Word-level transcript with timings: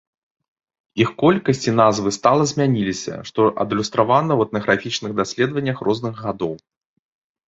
Іх 1.03 1.09
колькасць 1.23 1.65
і 1.65 1.73
назвы 1.79 2.13
стала 2.17 2.43
змяняліся, 2.51 3.13
што 3.27 3.41
адлюстравана 3.65 4.33
ў 4.37 4.47
этнаграфічных 4.49 5.11
даследаваннях 5.21 5.77
розных 5.89 6.13
гадоў. 6.25 6.53